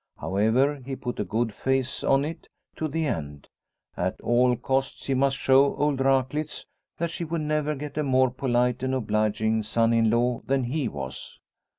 [0.17, 3.49] However, he put a good face on it to the end;
[3.95, 6.65] at all costs he must show old Raklitz
[6.97, 10.71] that she would never get a more polite and obliging son in law than 1
[10.71, 11.39] 86 Liliecrona's Home he was.